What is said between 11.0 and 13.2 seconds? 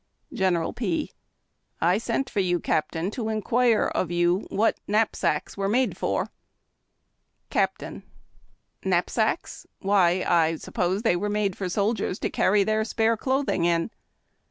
tliey were made for sol diers to carry their spare